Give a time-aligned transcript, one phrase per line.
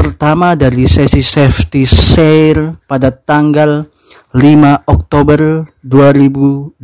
[0.00, 3.84] pertama dari sesi safety sale pada tanggal
[4.32, 6.80] 5 Oktober 2021.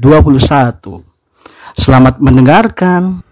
[1.73, 3.25] Selamat mendengarkan.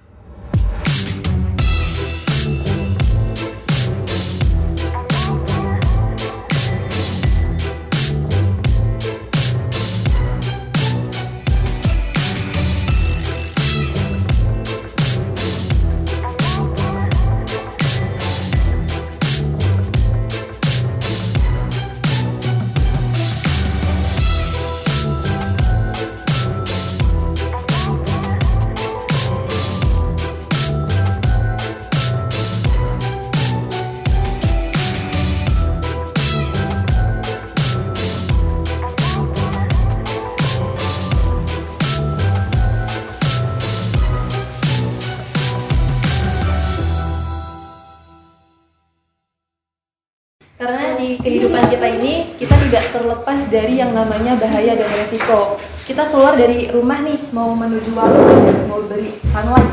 [50.54, 55.58] Karena di kehidupan kita ini kita tidak terlepas dari yang namanya bahaya dan resiko.
[55.82, 58.38] Kita keluar dari rumah nih mau menuju warung,
[58.70, 59.66] mau beli sunlight,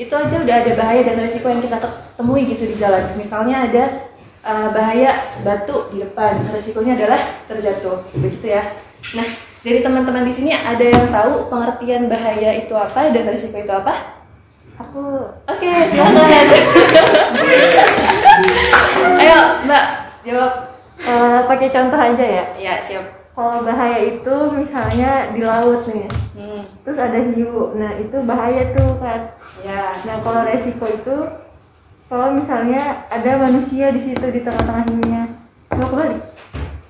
[0.00, 1.84] itu aja udah ada bahaya dan resiko yang kita
[2.16, 3.12] temui gitu di jalan.
[3.20, 3.84] Misalnya ada
[4.40, 8.64] uh, bahaya batu di depan, resikonya adalah terjatuh, begitu ya.
[9.12, 9.28] Nah
[9.60, 14.24] dari teman-teman di sini ada yang tahu pengertian bahaya itu apa dan resiko itu apa?
[14.80, 16.46] Aku Oke, silakan.
[18.34, 19.84] Ayo, Mbak,
[20.26, 20.52] jawab.
[21.04, 22.44] eh, pakai contoh aja ya.
[22.58, 23.04] Ya, siap.
[23.34, 27.74] Kalau bahaya itu misalnya di laut nih, Hmm, terus ada hiu.
[27.74, 29.34] Nah itu bahaya tuh kan.
[29.62, 29.90] ya.
[30.02, 31.16] Nah kalau resiko itu
[32.06, 35.22] kalau misalnya ada manusia di situ di tengah-tengah hiunya,
[35.74, 36.18] mau kembali.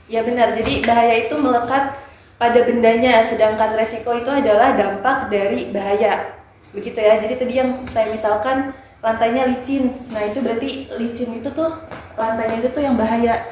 [0.09, 0.53] Ya benar.
[0.53, 1.97] Jadi bahaya itu melekat
[2.37, 6.37] pada bendanya, sedangkan resiko itu adalah dampak dari bahaya.
[6.72, 7.21] Begitu ya.
[7.21, 8.72] Jadi tadi yang saya misalkan
[9.04, 9.92] lantainya licin.
[10.09, 11.69] Nah, itu berarti licin itu tuh
[12.16, 13.44] lantainya itu tuh yang bahaya.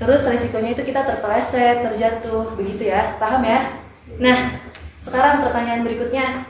[0.00, 3.20] Terus resikonya itu kita terpeleset, terjatuh, begitu ya.
[3.20, 3.76] Paham ya?
[4.16, 4.56] Nah,
[5.04, 6.48] sekarang pertanyaan berikutnya.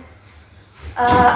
[0.94, 1.34] Eh,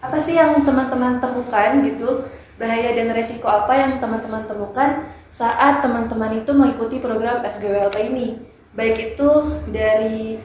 [0.00, 2.24] apa sih yang teman-teman temukan gitu
[2.56, 8.40] bahaya dan resiko apa yang teman-teman temukan saat teman-teman itu mengikuti program FGWLP ini
[8.72, 9.30] baik itu
[9.68, 10.40] dari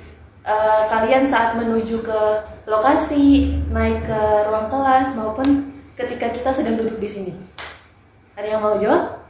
[0.45, 2.21] eh, kalian saat menuju ke
[2.69, 7.33] lokasi naik ke ruang kelas maupun ketika kita sedang duduk di sini.
[8.37, 9.25] Ada yang mau jawab?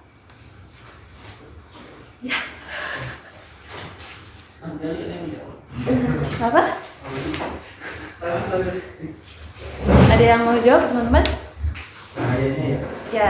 [2.26, 2.38] Ya.
[6.42, 6.62] Apa?
[10.10, 11.26] Ada yang mau jawab teman-teman?
[13.14, 13.30] Ya.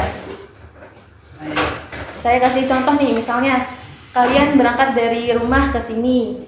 [2.16, 3.68] Saya kasih contoh nih, misalnya
[4.16, 6.48] kalian berangkat dari rumah ke sini.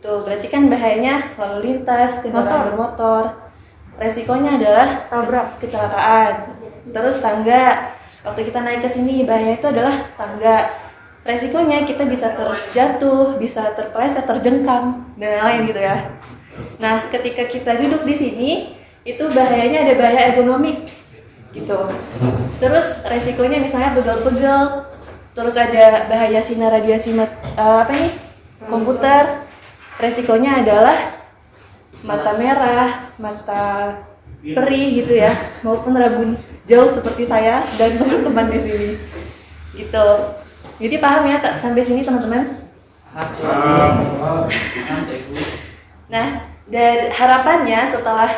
[0.00, 2.60] Itu berarti kan bahayanya lalu lintas, kendaraan Motor.
[2.72, 3.24] bermotor.
[4.00, 5.60] Resikonya adalah Tabrak.
[5.60, 6.56] kecelakaan.
[6.88, 7.92] Terus tangga.
[8.24, 10.72] Waktu kita naik ke sini, bahaya itu adalah tangga.
[11.20, 15.96] Resikonya kita bisa terjatuh, bisa terpeleset, terjengkam, dan lain-lain gitu ya.
[16.80, 18.50] Nah, ketika kita duduk di sini,
[19.04, 20.88] itu bahayanya ada bahaya ergonomik
[21.52, 21.76] gitu.
[22.56, 24.88] Terus resikonya misalnya pegel-pegel,
[25.36, 27.28] terus ada bahaya sinar radiasi eh,
[27.60, 28.12] apa nih?
[28.64, 29.49] komputer.
[30.00, 30.96] Resikonya adalah
[32.00, 33.64] mata merah, mata
[34.40, 38.90] perih gitu ya, maupun rabun jauh seperti saya dan teman-teman di sini.
[39.76, 40.06] Gitu.
[40.80, 42.48] Jadi paham ya tak sampai sini teman-teman?
[46.08, 46.26] Nah,
[46.64, 48.30] dari harapannya setelah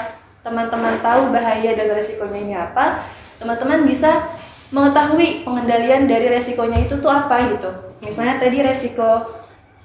[0.43, 3.07] teman-teman tahu bahaya dan resikonya ini apa,
[3.39, 4.27] teman-teman bisa
[4.75, 7.71] mengetahui pengendalian dari resikonya itu tuh apa gitu.
[8.03, 9.42] Misalnya tadi resiko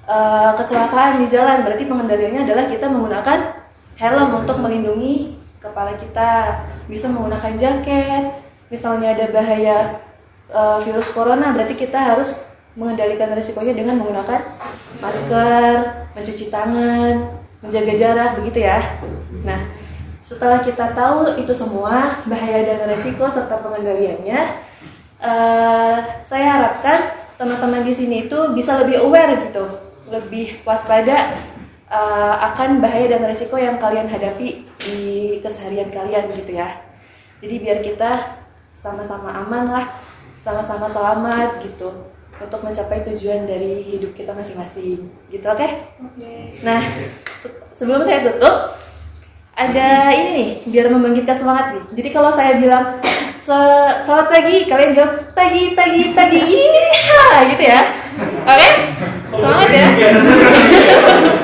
[0.08, 3.40] eh, kecelakaan di jalan, berarti pengendaliannya adalah kita menggunakan
[4.00, 8.24] helm untuk melindungi kepala kita, bisa menggunakan jaket.
[8.72, 9.78] Misalnya ada bahaya
[10.50, 12.40] eh, virus corona, berarti kita harus
[12.78, 14.42] mengendalikan resikonya dengan menggunakan
[15.02, 15.76] masker,
[16.14, 19.02] mencuci tangan, menjaga jarak, begitu ya.
[19.42, 19.66] Nah,
[20.22, 24.40] setelah kita tahu itu semua bahaya dan resiko serta pengendaliannya,
[25.26, 31.36] eh, saya harapkan teman-teman di sini itu bisa lebih aware gitu, lebih waspada
[31.88, 35.00] eh, akan bahaya dan resiko yang kalian hadapi di
[35.40, 36.80] keseharian kalian gitu ya.
[37.38, 38.40] Jadi biar kita
[38.72, 39.86] sama-sama aman lah,
[40.40, 41.92] sama-sama selamat gitu.
[42.38, 45.10] untuk mencapai tujuan dari hidup kita masing-masing.
[45.26, 45.68] Gitu, oke?
[46.06, 46.62] Oke.
[46.62, 46.86] Nah,
[47.34, 48.78] se- sebelum saya tutup,
[49.58, 51.84] ada ini nih, biar membangkitkan semangat nih.
[51.98, 53.02] Jadi kalau saya bilang
[53.42, 57.82] "Se- selamat pagi, kalian jawab pagi, pagi, pagi, iya, gitu ya.
[58.46, 58.70] Oke?
[59.38, 59.88] Semangat ya.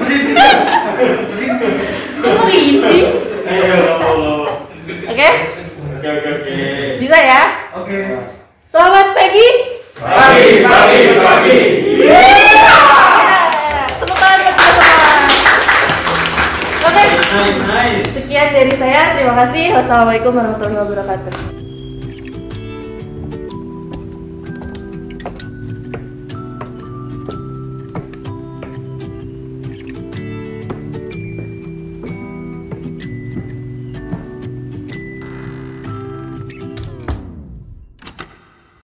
[0.09, 0.47] Ini?
[5.13, 5.29] Oke?
[6.99, 7.41] Bisa ya?
[7.77, 7.99] Oke.
[8.65, 9.47] Selamat pagi.
[10.01, 11.59] Pagi, pagi, pagi.
[12.01, 12.25] Iya.
[18.13, 19.13] Sekian dari saya.
[19.13, 19.77] Terima kasih.
[19.77, 21.62] Wassalamualaikum warahmatullahi wabarakatuh.